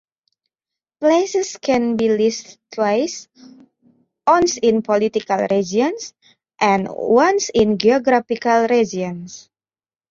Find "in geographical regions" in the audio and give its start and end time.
7.53-9.47